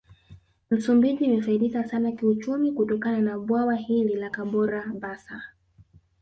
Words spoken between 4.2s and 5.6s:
Kabora basa